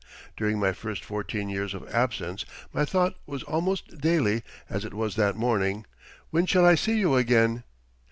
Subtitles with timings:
[0.35, 5.15] During my first fourteen years of absence my thought was almost daily, as it was
[5.15, 5.85] that morning,
[6.31, 7.63] "When shall I see you again?"